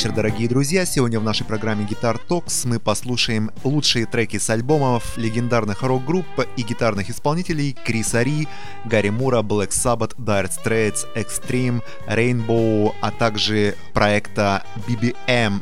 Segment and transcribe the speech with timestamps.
[0.00, 0.86] Вечер, дорогие друзья!
[0.86, 6.24] Сегодня в нашей программе Guitar Talks мы послушаем лучшие треки с альбомов легендарных рок-групп
[6.56, 8.48] и гитарных исполнителей Криса Ри,
[8.86, 15.60] Гарри Мура, Black Sabbath, Dire Straits, Extreme, Rainbow, а также проекта BBM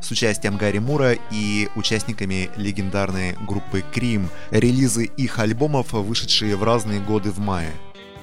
[0.00, 4.28] с участием Гарри Мура и участниками легендарной группы Cream.
[4.52, 7.72] Релизы их альбомов, вышедшие в разные годы в мае.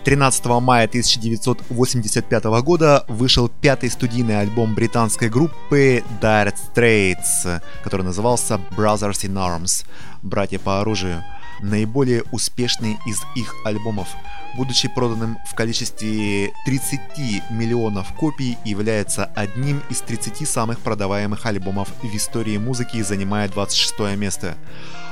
[0.06, 9.26] 13 мая 1985 года вышел пятый студийный альбом британской группы Dire Straits, который назывался Brothers
[9.26, 9.86] in Arms–
[10.24, 11.24] «Братья по оружию».
[11.62, 14.08] Наиболее успешный из их альбомов,
[14.56, 22.16] будучи проданным в количестве 30 миллионов копий, является одним из 30 самых продаваемых альбомов в
[22.16, 24.58] истории музыки и занимает 26 место.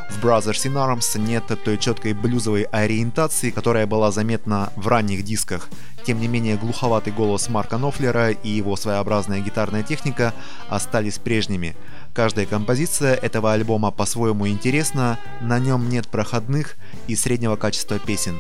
[0.10, 5.68] В Brothers in Arms нет той четкой блюзовой ориентации, которая была заметна в ранних дисках.
[6.06, 10.34] Тем не менее, глуховатый голос Марка Нофлера и его своеобразная гитарная техника
[10.70, 11.76] остались прежними.
[12.18, 18.40] Каждая композиция этого альбома по-своему интересна, на нем нет проходных и среднего качества песен.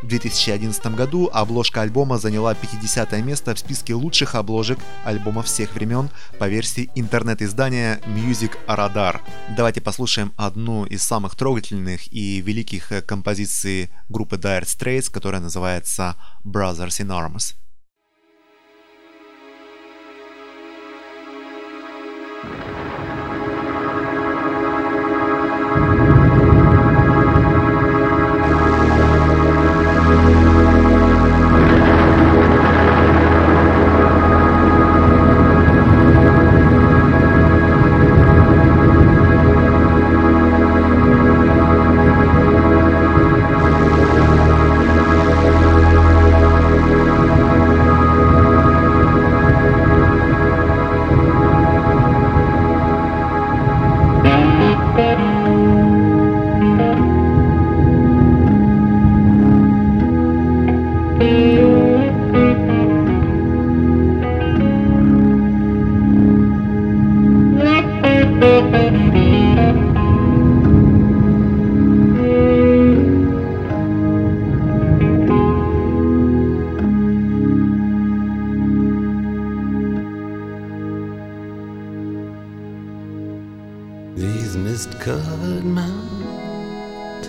[0.00, 6.08] В 2011 году обложка альбома заняла 50 место в списке лучших обложек альбомов всех времен
[6.38, 9.20] по версии интернет-издания Music Radar.
[9.54, 17.02] Давайте послушаем одну из самых трогательных и великих композиций группы Dire Straits, которая называется Brothers
[17.02, 17.67] in Arms.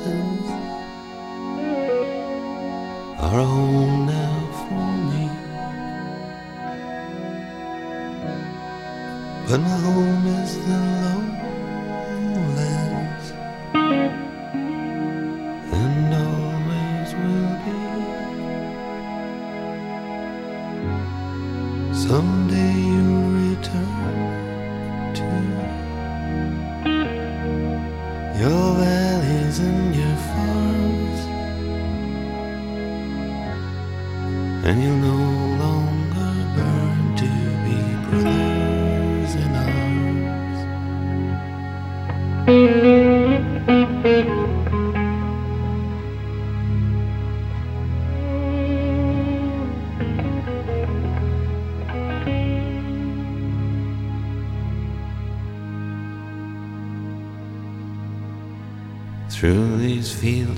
[0.06, 0.50] mountains
[3.20, 5.30] are home now for me.
[9.48, 11.19] But my home is the Lord.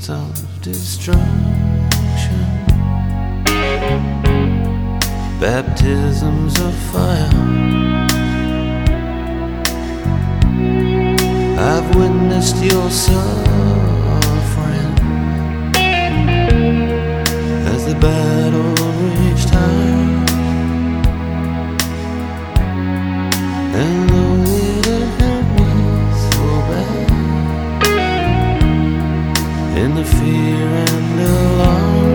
[0.10, 1.22] Of destruction.
[5.40, 7.30] Baptisms of fire.
[11.60, 13.51] I've witnessed your suffering
[29.78, 32.11] in the fear and the love.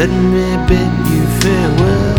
[0.00, 2.09] Let me bid you farewell.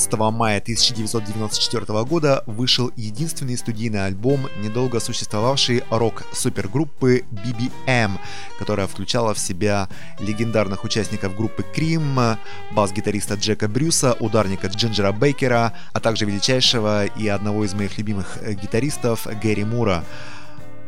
[0.00, 8.12] 17 мая 1994 года вышел единственный студийный альбом, недолго существовавшей рок-супергруппы BBM,
[8.58, 12.38] которая включала в себя легендарных участников группы Cream,
[12.70, 18.54] бас-гитариста Джека Брюса, ударника Джинджера Бейкера, а также величайшего и одного из моих любимых э,
[18.54, 20.02] гитаристов Гэри Мура.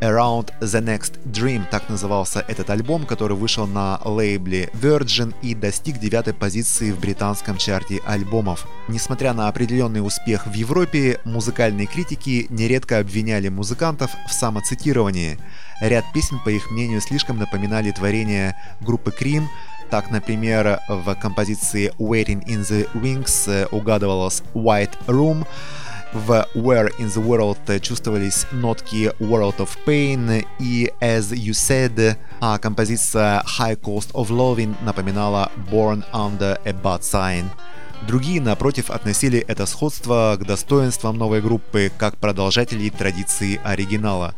[0.03, 5.99] Around the Next Dream, так назывался этот альбом, который вышел на лейбле Virgin и достиг
[5.99, 8.67] девятой позиции в британском чарте альбомов.
[8.89, 15.39] Несмотря на определенный успех в Европе, музыкальные критики нередко обвиняли музыкантов в самоцитировании.
[15.81, 19.45] Ряд песен, по их мнению, слишком напоминали творения группы Cream,
[19.89, 25.47] так, например, в композиции Waiting in the Wings э, угадывалось White Room,
[26.13, 32.59] в Where in the World чувствовались нотки World of Pain и As You Said, а
[32.59, 37.45] композиция High Cost of Loving напоминала Born Under a Bad Sign.
[38.07, 44.35] Другие, напротив, относили это сходство к достоинствам новой группы как продолжателей традиции оригинала.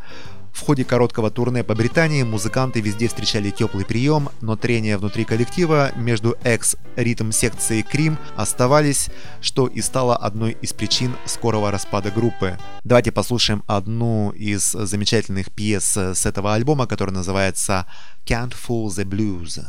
[0.54, 5.90] В ходе короткого турне по Британии музыканты везде встречали теплый прием, но трения внутри коллектива
[5.96, 12.56] между экс-ритм секцией Крим оставались, что и стало одной из причин скорого распада группы.
[12.84, 17.86] Давайте послушаем одну из замечательных пьес с этого альбома, которая называется
[18.24, 19.60] Can't Fool the Blues.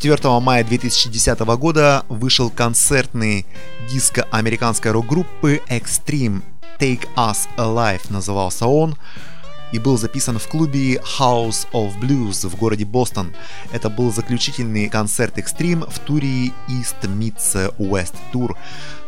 [0.00, 3.44] 4 мая 2010 года вышел концертный
[3.90, 6.42] диско американской рок-группы Extreme
[6.78, 8.96] Take Us Alive назывался он
[9.72, 13.34] и был записан в клубе House of Blues в городе Бостон.
[13.72, 18.54] Это был заключительный концерт Extreme в туре East Meets West Tour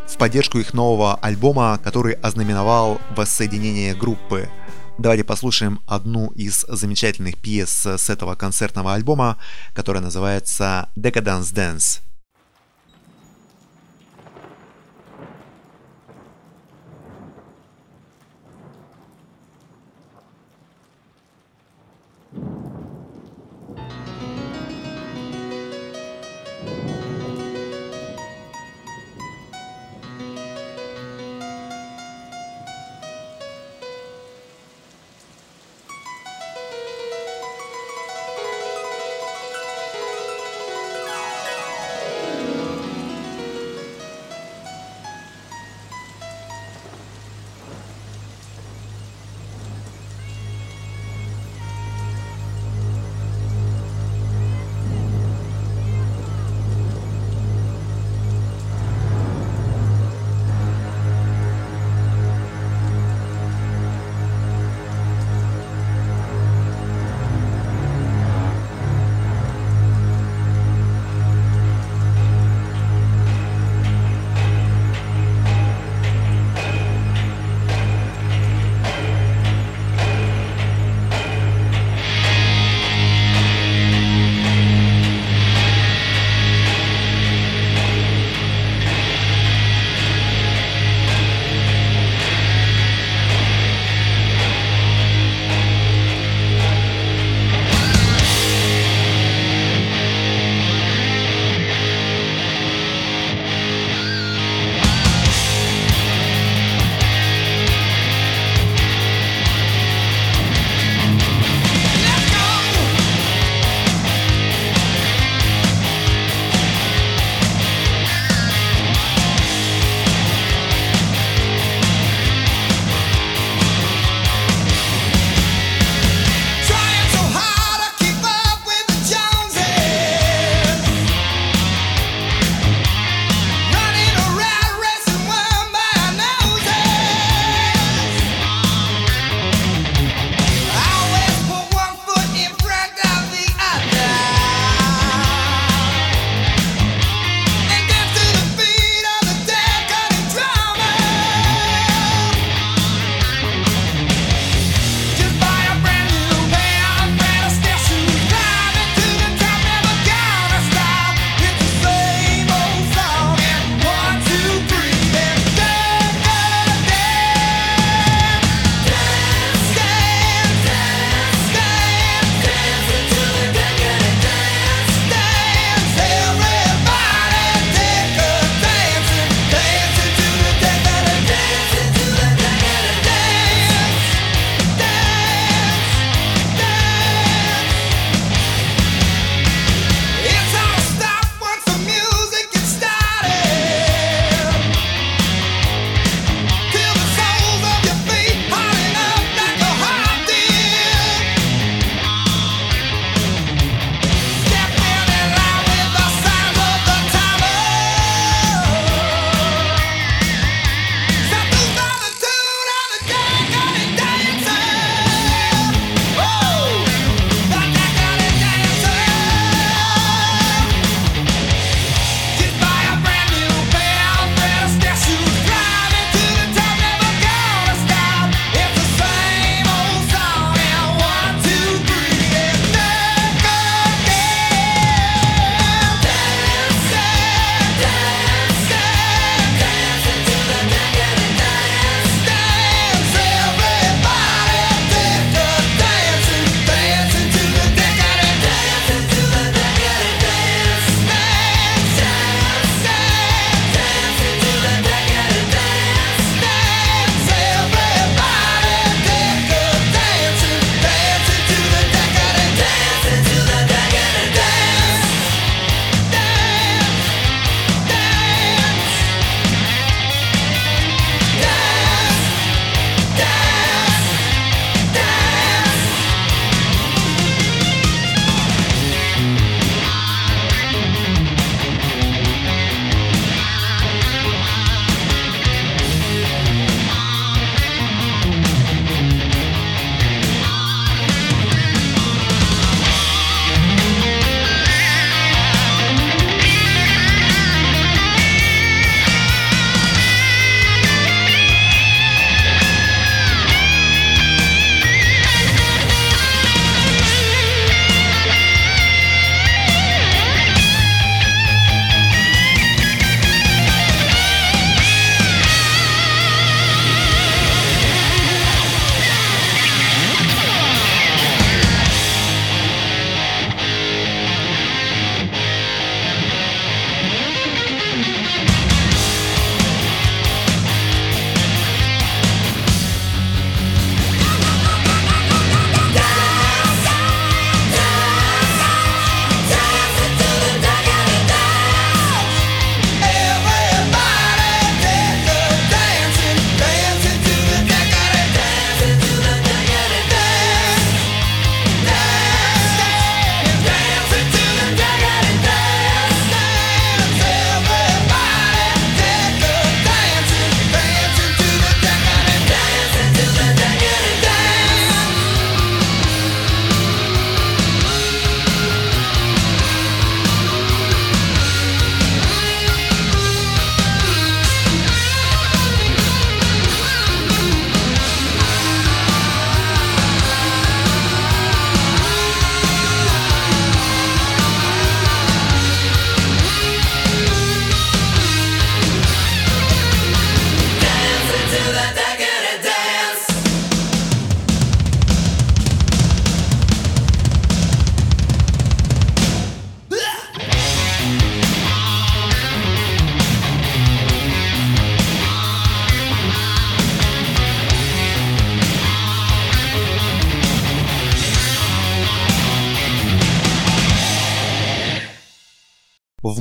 [0.09, 4.49] в поддержку их нового альбома, который ознаменовал воссоединение группы–
[5.01, 9.39] Давайте послушаем одну из замечательных пьес с этого концертного альбома,
[9.73, 12.01] которая называется Decadence Dance.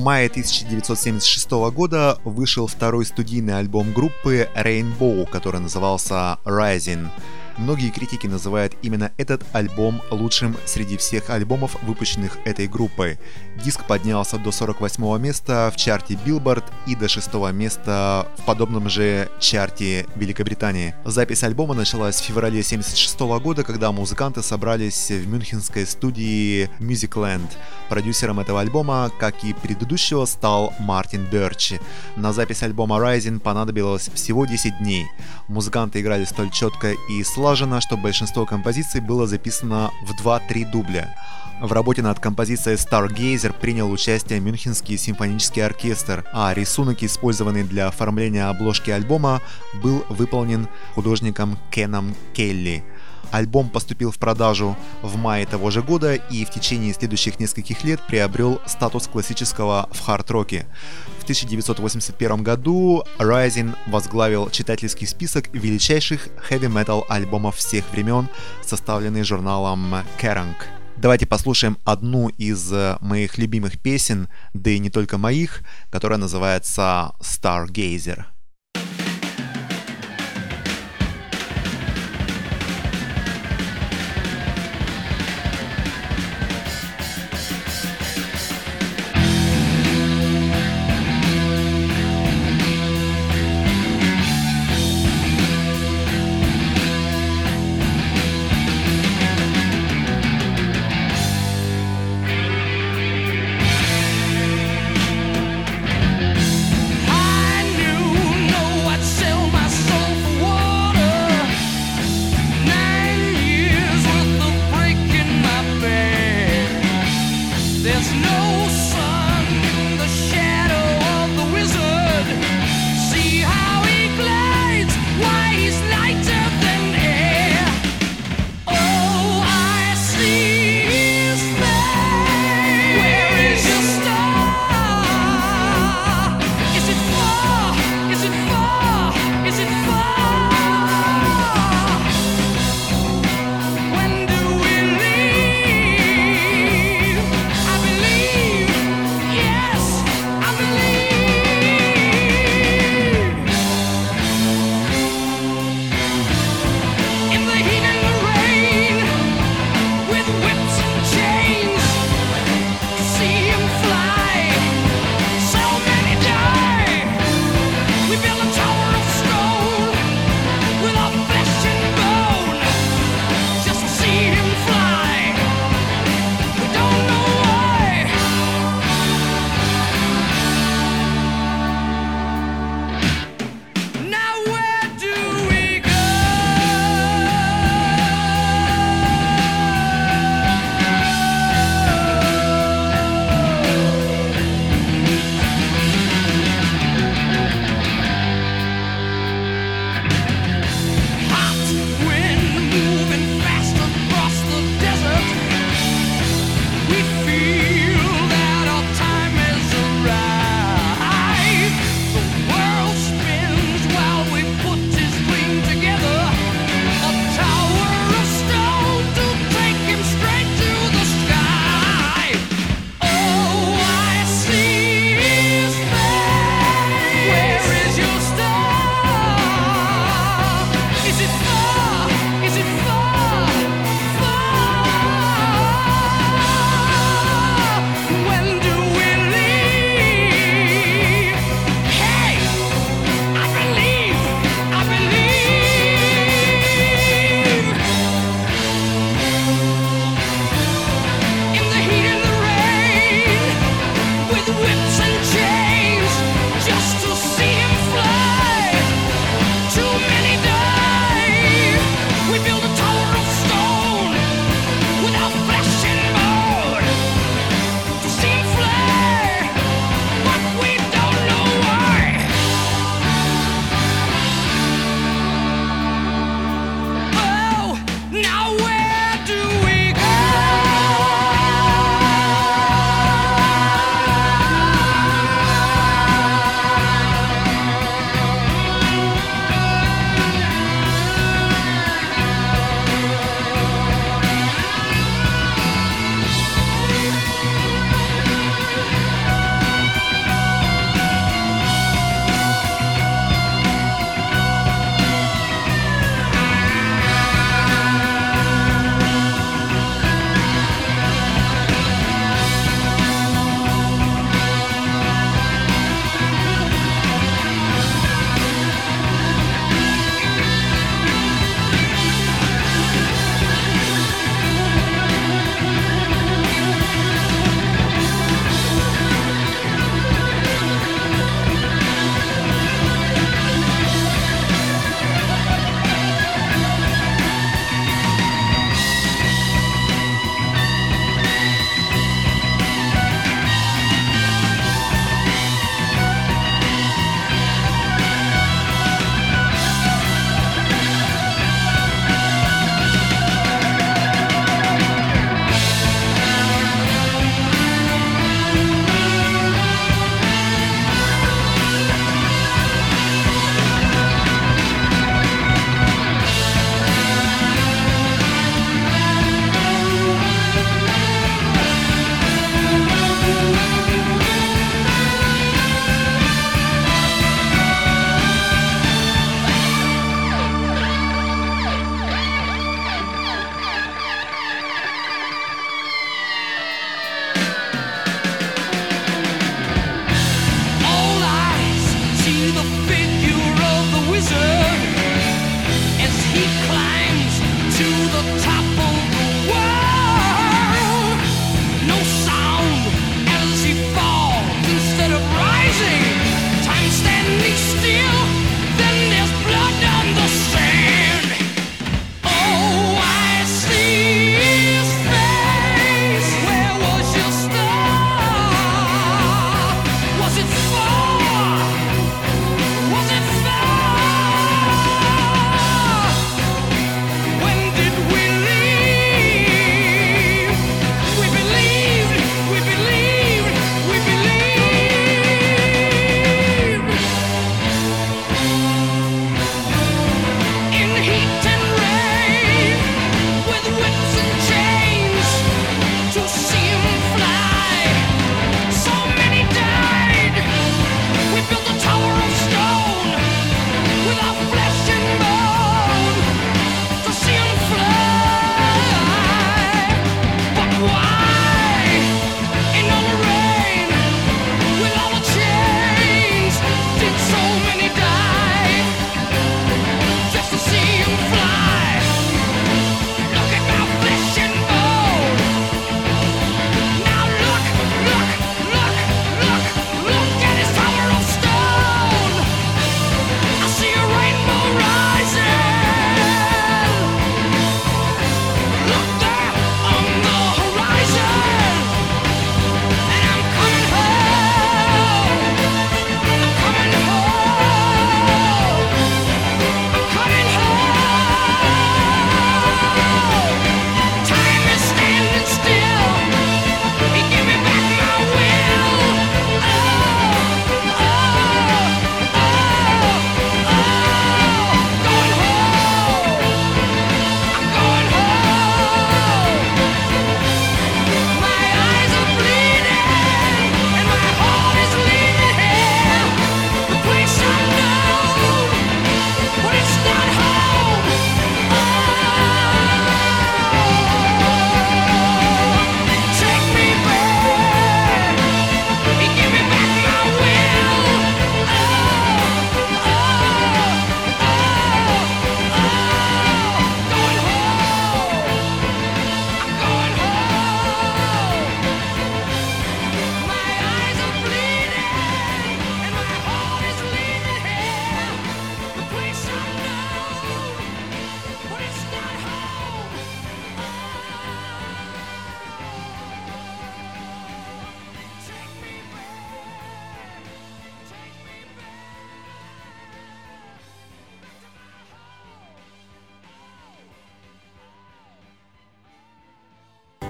[0.10, 7.10] Мае 1976 года вышел второй студийный альбом группы Rainbow, который назывался Rising.
[7.60, 13.20] Многие критики называют именно этот альбом лучшим среди всех альбомов, выпущенных этой группой.
[13.66, 19.30] Диск поднялся до 48 места в чарте Billboard и до 6 места в подобном же
[19.42, 20.96] чарте Великобритании.
[21.04, 27.50] Запись альбома началась в феврале 1976 года, когда музыканты собрались в мюнхенской студии Musicland.
[27.90, 31.74] Продюсером этого альбома, как и предыдущего, стал Мартин Берч.
[32.16, 35.08] На запись альбома Rising понадобилось всего 10 дней.
[35.50, 41.16] Музыканты играли столь четко и слаженно, слаженно, что большинство композиций было записано в 2-3 дубля.
[41.60, 48.46] В работе над композицией Stargazer принял участие Мюнхенский симфонический оркестр, а рисунок, использованный для оформления
[48.46, 49.42] обложки альбома,
[49.82, 52.84] был выполнен художником Кеном Келли.
[53.32, 58.02] Альбом поступил в продажу в мае того же года и в течение следующих нескольких лет
[58.08, 60.66] приобрел статус классического в хард-роке.
[61.20, 68.30] В 1981 году Rising возглавил читательский список величайших хэви-метал альбомов всех времен,
[68.62, 70.56] составленный журналом Kerrang.
[70.98, 75.62] Давайте послушаем одну из моих любимых песен, да и не только моих,
[75.92, 78.26] которая называется Stargazer.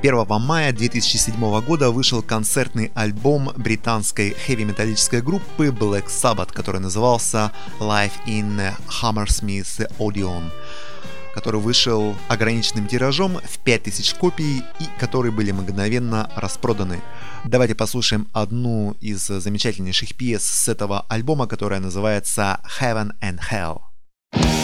[0.01, 8.13] 1 мая 2007 года вышел концертный альбом британской хэви-металлической группы Black Sabbath, который назывался Live
[8.25, 10.51] in Hammersmith Odeon
[11.33, 17.01] который вышел ограниченным тиражом в 5000 копий и которые были мгновенно распроданы.
[17.45, 24.58] Давайте послушаем одну из замечательнейших пьес с этого альбома, которая называется Heaven and Hell.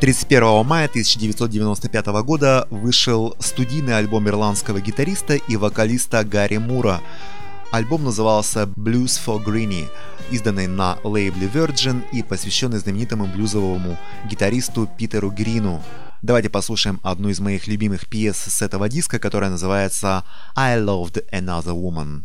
[0.00, 7.00] 31 мая 1995 года вышел студийный альбом ирландского гитариста и вокалиста Гарри Мура.
[7.72, 9.88] Альбом назывался Blues for Greenie,
[10.30, 13.96] изданный на лейбле Virgin и посвященный знаменитому блюзовому
[14.28, 15.82] гитаристу Питеру Грину.
[16.20, 20.24] Давайте послушаем одну из моих любимых пьес с этого диска, которая называется
[20.54, 22.24] I Loved Another Woman.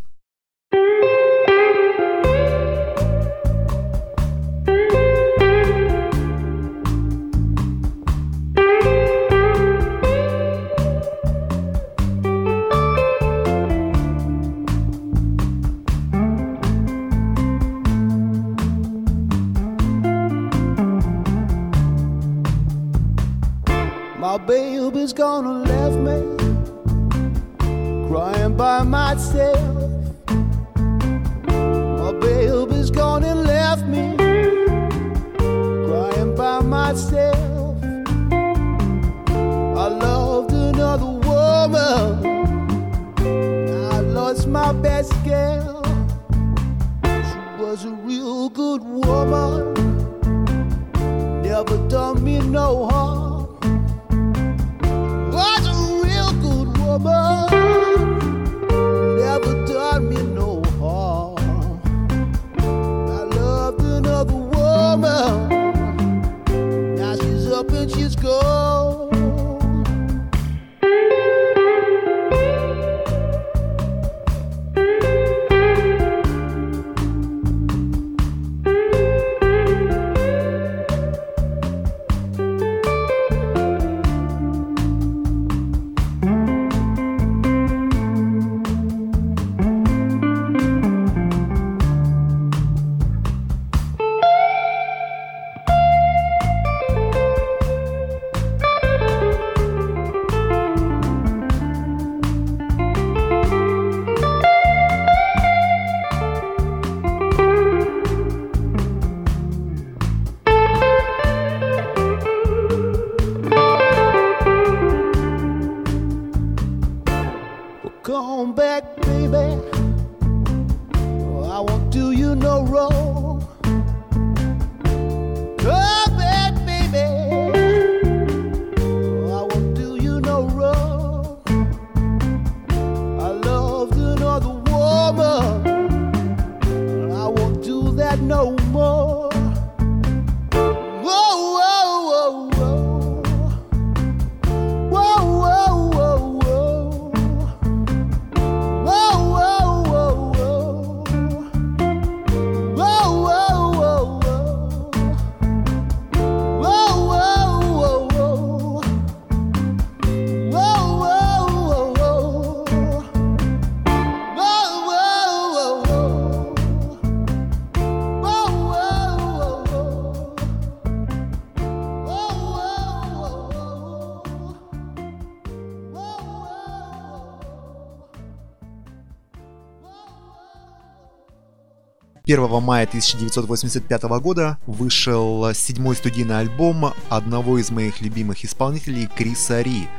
[182.31, 189.89] 1 мая 1985 года вышел седьмой студийный альбом одного из моих любимых исполнителей Криса Ри.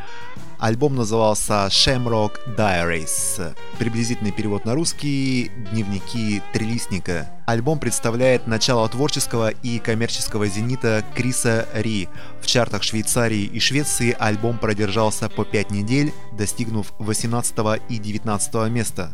[0.59, 3.55] Альбом назывался Shamrock Diaries.
[3.79, 7.29] Приблизительный перевод на русский «Дневники трилистника».
[7.45, 12.09] Альбом представляет начало творческого и коммерческого зенита Криса Ри.
[12.41, 19.13] В чартах Швейцарии и Швеции альбом продержался по 5 недель, достигнув 18 и 19 места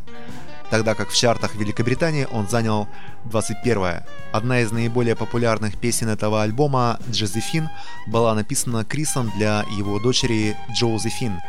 [0.70, 2.88] тогда как в чартах Великобритании он занял
[3.24, 4.02] 21
[4.32, 7.68] Одна из наиболее популярных песен этого альбома, «Джозефин»,
[8.06, 11.40] была написана Крисом для его дочери Джозефин.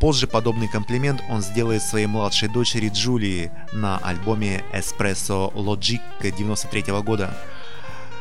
[0.00, 7.36] Позже подобный комплимент он сделает своей младшей дочери Джулии на альбоме Espresso Logic 93 года.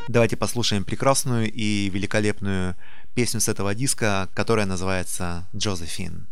[0.08, 2.76] Давайте послушаем прекрасную и великолепную
[3.16, 6.28] песню с этого диска, которая называется «Джозефин».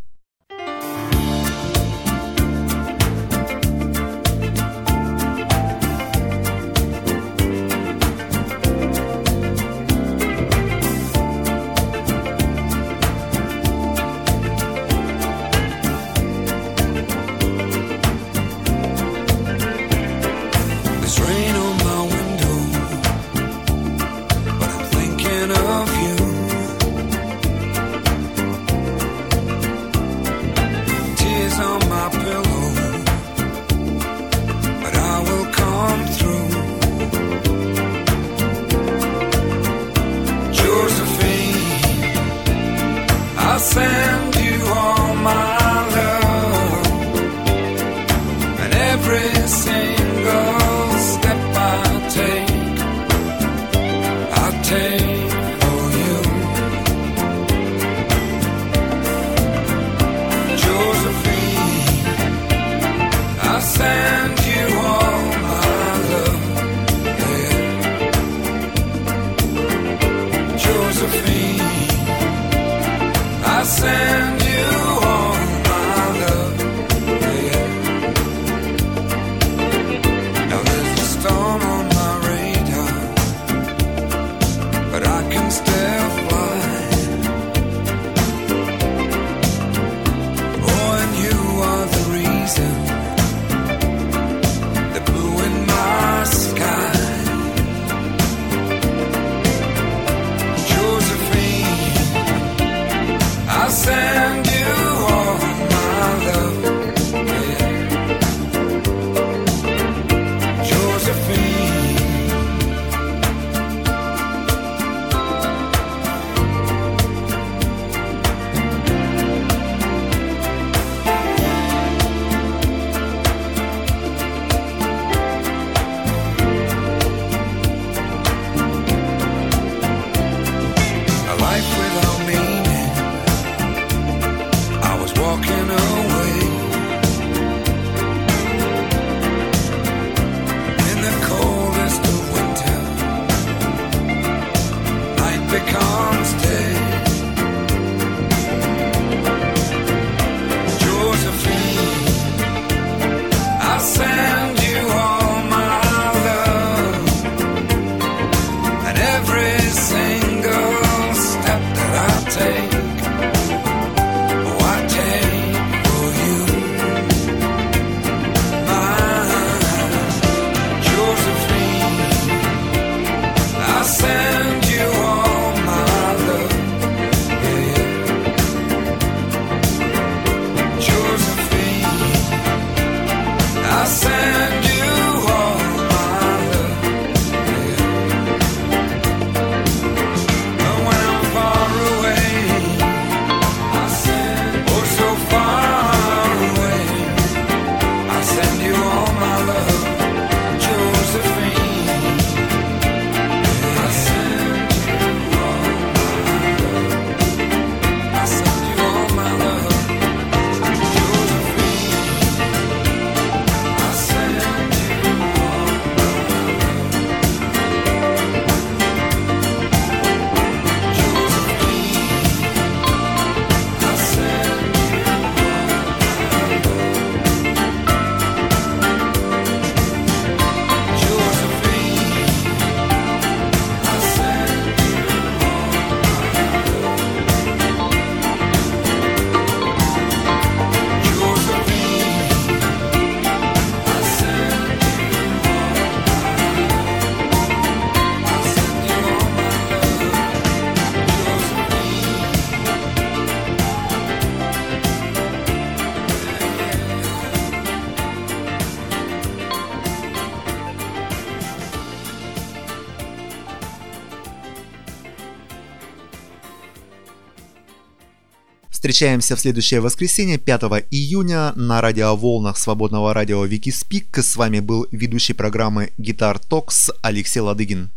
[268.84, 274.18] Встречаемся в следующее воскресенье, 5 июня, на радиоволнах свободного радио Викиспик.
[274.18, 277.92] С вами был ведущий программы Гитар Токс Алексей Ладыгин.